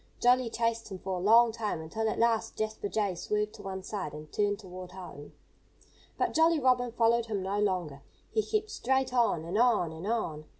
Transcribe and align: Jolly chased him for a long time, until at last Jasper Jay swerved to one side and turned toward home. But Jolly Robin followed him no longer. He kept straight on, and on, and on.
Jolly 0.19 0.49
chased 0.49 0.89
him 0.91 0.97
for 0.97 1.13
a 1.19 1.23
long 1.23 1.51
time, 1.51 1.79
until 1.79 2.09
at 2.09 2.17
last 2.17 2.55
Jasper 2.57 2.89
Jay 2.89 3.13
swerved 3.13 3.53
to 3.53 3.61
one 3.61 3.83
side 3.83 4.13
and 4.13 4.31
turned 4.33 4.57
toward 4.57 4.93
home. 4.93 5.33
But 6.17 6.33
Jolly 6.33 6.59
Robin 6.59 6.91
followed 6.91 7.27
him 7.27 7.43
no 7.43 7.59
longer. 7.59 8.01
He 8.33 8.41
kept 8.41 8.71
straight 8.71 9.13
on, 9.13 9.45
and 9.45 9.59
on, 9.59 9.91
and 9.91 10.07
on. 10.07 10.45